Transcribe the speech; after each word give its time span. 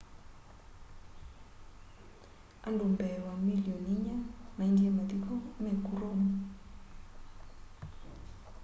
andu 2.67 2.83
mbee 2.93 3.17
wa 3.27 3.33
milioni 3.47 3.91
inya 3.97 4.17
maendie 4.57 4.89
mathiko 4.97 5.33
meku 5.63 5.91
rome 6.01 6.29